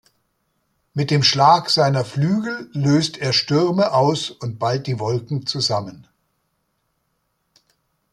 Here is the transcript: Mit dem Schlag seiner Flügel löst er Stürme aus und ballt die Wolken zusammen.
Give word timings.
Mit 0.95 1.11
dem 1.11 1.21
Schlag 1.21 1.69
seiner 1.69 2.03
Flügel 2.03 2.71
löst 2.73 3.19
er 3.19 3.33
Stürme 3.33 3.91
aus 3.93 4.31
und 4.31 4.57
ballt 4.57 4.87
die 4.87 4.97
Wolken 4.99 5.45
zusammen. 5.45 6.07